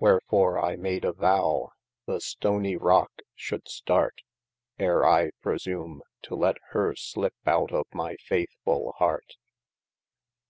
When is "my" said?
7.94-8.16